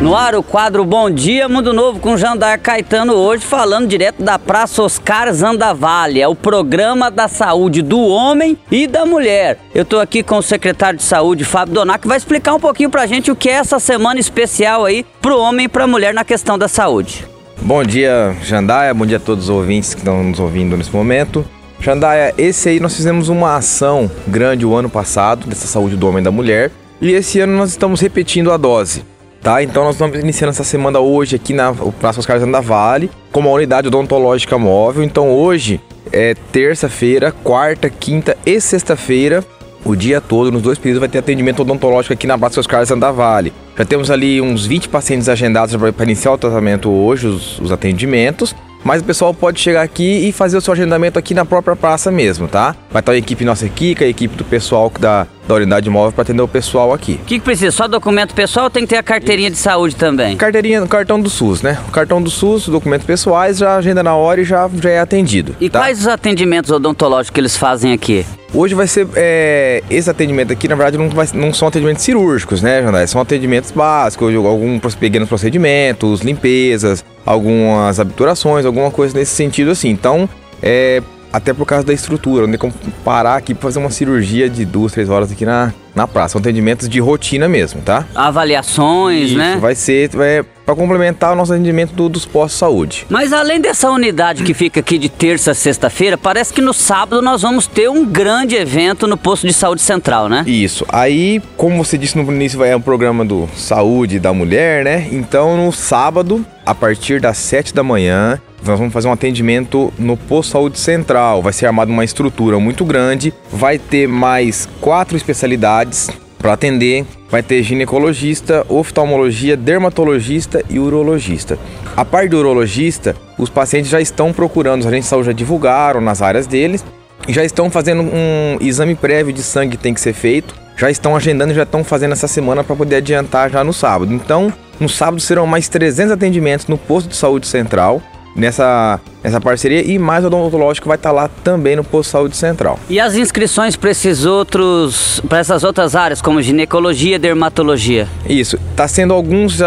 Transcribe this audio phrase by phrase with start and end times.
[0.00, 4.38] No ar o quadro Bom Dia Mundo Novo com Jandar Caetano hoje falando direto da
[4.38, 9.58] Praça Oscar Zandavalli, é o programa da saúde do homem e da mulher.
[9.74, 12.90] Eu estou aqui com o secretário de saúde Fábio Donac que vai explicar um pouquinho
[12.90, 16.24] pra gente o que é essa semana especial aí pro homem e pra mulher na
[16.24, 17.26] questão da saúde.
[17.62, 21.42] Bom dia, Jandaia, bom dia a todos os ouvintes que estão nos ouvindo nesse momento.
[21.80, 26.20] Jandaia, esse aí nós fizemos uma ação grande o ano passado dessa saúde do homem
[26.20, 26.70] e da mulher
[27.00, 29.02] e esse ano nós estamos repetindo a dose.
[29.46, 29.62] Tá?
[29.62, 33.50] Então nós estamos iniciando essa semana hoje aqui na Praça Oscar da Vale, com uma
[33.50, 35.04] unidade odontológica móvel.
[35.04, 35.80] Então hoje
[36.10, 39.44] é terça-feira, quarta, quinta e sexta-feira,
[39.84, 43.12] o dia todo, nos dois períodos, vai ter atendimento odontológico aqui na Praça Oscar da
[43.12, 43.52] Vale.
[43.78, 48.52] Já temos ali uns 20 pacientes agendados para iniciar o tratamento hoje, os, os atendimentos.
[48.84, 52.10] Mas o pessoal pode chegar aqui e fazer o seu agendamento aqui na própria praça
[52.10, 52.74] mesmo, tá?
[52.90, 56.12] Vai estar a equipe nossa aqui, com a equipe do pessoal da, da unidade móvel
[56.12, 57.20] para atender o pessoal aqui.
[57.22, 57.70] O que, que, precisa?
[57.70, 60.36] Só documento pessoal ou tem que ter a carteirinha de saúde também?
[60.36, 61.78] Carteirinha, cartão do SUS, né?
[61.88, 65.56] O cartão do SUS, documentos pessoais, já agenda na hora e já, já é atendido.
[65.60, 65.80] E tá?
[65.80, 68.24] quais os atendimentos odontológicos que eles fazem aqui?
[68.56, 69.06] Hoje vai ser.
[69.14, 73.06] É, esse atendimento aqui, na verdade, não, vai, não são atendimentos cirúrgicos, né, Jandai?
[73.06, 79.90] São atendimentos básicos, alguns pequenos procedimentos, limpezas, algumas obturações, alguma coisa nesse sentido assim.
[79.90, 80.26] Então,
[80.62, 82.72] é, até por causa da estrutura, não tem como
[83.04, 86.32] parar aqui para fazer uma cirurgia de duas, três horas aqui na, na praça.
[86.32, 88.06] São atendimentos de rotina mesmo, tá?
[88.14, 89.58] Avaliações, Isso, né?
[89.60, 93.06] vai ser é, para complementar o nosso atendimento do, dos postos de saúde.
[93.08, 97.22] Mas além dessa unidade que fica aqui de terça a sexta-feira, parece que no sábado
[97.22, 100.42] nós vamos ter um grande evento no posto de saúde central, né?
[100.46, 100.84] Isso.
[100.88, 105.06] Aí, como você disse no início, é um programa do saúde da mulher, né?
[105.12, 110.16] Então, no sábado, a partir das sete da manhã, nós vamos fazer um atendimento no
[110.16, 111.42] posto de saúde central.
[111.42, 116.10] Vai ser armada uma estrutura muito grande, vai ter mais quatro especialidades
[116.46, 117.04] para atender.
[117.28, 121.58] Vai ter ginecologista, oftalmologia, dermatologista e urologista.
[121.96, 126.00] A parte do urologista, os pacientes já estão procurando, os agentes de saúde já divulgaram
[126.00, 126.84] nas áreas deles,
[127.28, 131.16] já estão fazendo um exame prévio de sangue que tem que ser feito, já estão
[131.16, 134.14] agendando e já estão fazendo essa semana para poder adiantar já no sábado.
[134.14, 138.00] Então, no sábado serão mais 300 atendimentos no posto de saúde central
[138.36, 142.36] nessa, nessa parceria e mais o odontológico vai estar lá também no posto de saúde
[142.36, 142.78] central.
[142.88, 148.06] E as inscrições para esses outros, para essas outras áreas como ginecologia, dermatologia?
[148.28, 149.60] Isso, está sendo alguns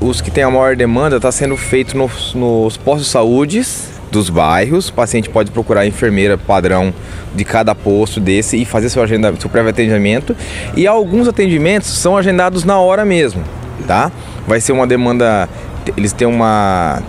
[0.00, 3.66] os que têm a maior demanda, está sendo feito nos, nos postos de saúde
[4.10, 4.88] dos bairros.
[4.88, 6.92] O paciente pode procurar a enfermeira padrão
[7.34, 10.36] de cada posto desse e fazer seu, agenda, seu prévio atendimento.
[10.76, 13.42] E alguns atendimentos são agendados na hora mesmo,
[13.86, 14.10] tá?
[14.46, 15.48] Vai ser uma demanda,
[15.96, 17.02] eles têm uma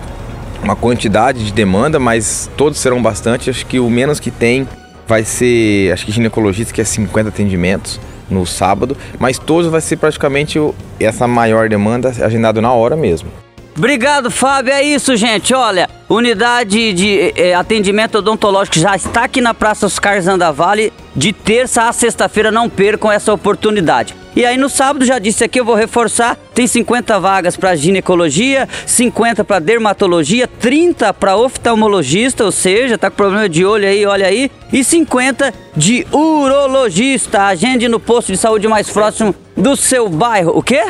[0.62, 3.50] uma quantidade de demanda, mas todos serão bastante.
[3.50, 4.66] Acho que o menos que tem
[5.06, 8.00] vai ser, acho que ginecologista, que é 50 atendimentos
[8.30, 10.58] no sábado, mas todos vai ser praticamente
[10.98, 13.30] essa maior demanda agendado na hora mesmo.
[13.76, 14.72] Obrigado, Fábio.
[14.72, 15.54] É isso, gente.
[15.54, 20.92] Olha, unidade de eh, atendimento odontológico já está aqui na Praça Oscar Zandavalli.
[21.16, 24.14] De terça a sexta-feira, não percam essa oportunidade.
[24.34, 28.66] E aí no sábado, já disse aqui, eu vou reforçar, tem 50 vagas para ginecologia,
[28.86, 34.26] 50 para dermatologia, 30 para oftalmologista, ou seja, tá com problema de olho aí, olha
[34.26, 37.42] aí, e 50 de urologista.
[37.42, 40.52] Agende no posto de saúde mais próximo do seu bairro.
[40.56, 40.82] O quê?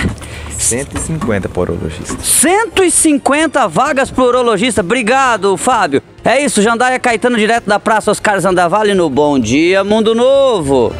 [0.56, 2.16] 150 para urologista.
[2.22, 4.81] 150 vagas para urologista.
[4.81, 6.00] Obrigado, Fábio.
[6.25, 10.92] É isso, Jandaia Caetano, direto da Praça Oscar Zandavalli no Bom Dia Mundo Novo.